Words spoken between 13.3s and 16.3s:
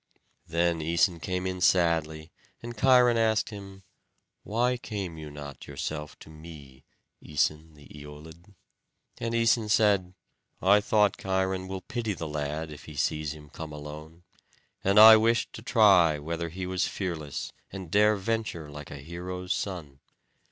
him come alone; and I wished to try